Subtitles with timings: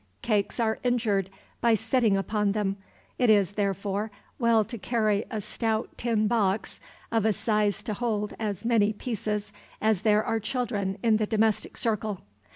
[0.23, 1.29] Cakes are injured
[1.61, 2.77] by sitting upon them;
[3.19, 6.79] it is, therefore, well to carry a stout tin box
[7.11, 11.77] of a size to hold as many pieces as there are children in the domestic
[11.77, 12.21] circle.